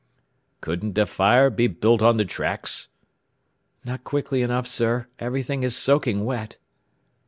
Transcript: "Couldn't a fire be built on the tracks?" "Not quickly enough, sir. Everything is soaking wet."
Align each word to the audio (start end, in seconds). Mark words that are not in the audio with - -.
"Couldn't 0.61 0.97
a 0.97 1.05
fire 1.05 1.51
be 1.51 1.67
built 1.67 2.01
on 2.01 2.17
the 2.17 2.25
tracks?" 2.25 2.87
"Not 3.85 4.03
quickly 4.03 4.41
enough, 4.41 4.65
sir. 4.65 5.05
Everything 5.19 5.61
is 5.61 5.75
soaking 5.75 6.25
wet." 6.25 6.57